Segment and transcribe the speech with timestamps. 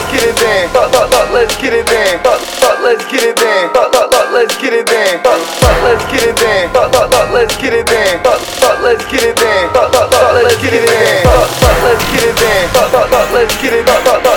[0.00, 0.70] let's get it in.
[0.70, 1.86] Fuck, fuck, fuck, let's get it
[2.22, 2.40] fuck,
[2.80, 3.92] let's get it fuck,
[4.32, 5.32] let's get it fuck,
[5.84, 6.38] let's get it
[6.72, 8.40] fuck, let's get it fuck, let's get it fuck,
[8.80, 9.60] let's get it fuck,
[11.82, 13.86] let's get it fuck, let's get it.
[13.86, 14.29] Fuck,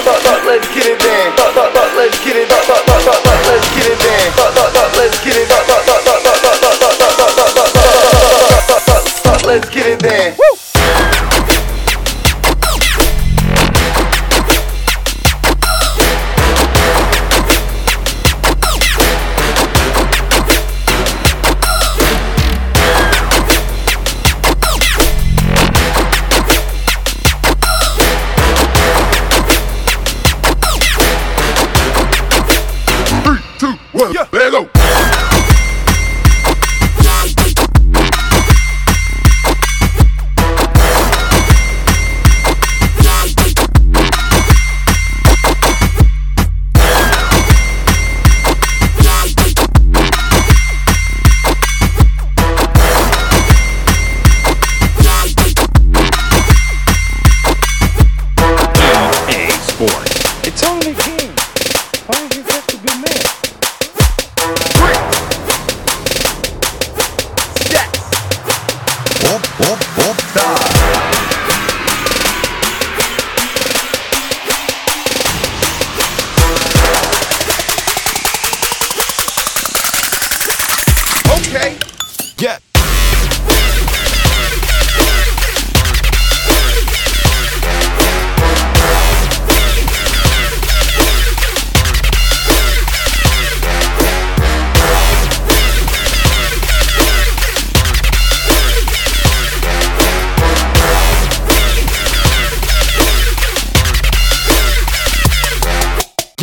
[33.93, 34.27] one, Yeah.
[34.31, 34.72] let go.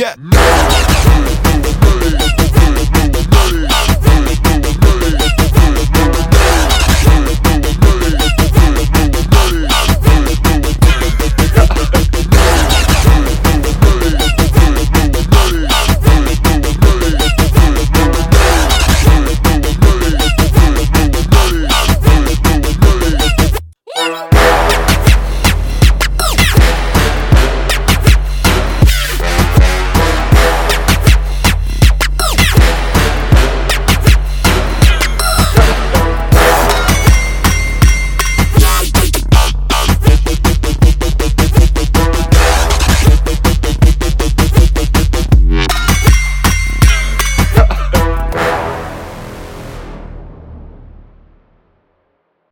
[0.00, 0.16] Yeah.